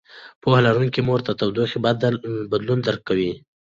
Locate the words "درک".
2.85-3.01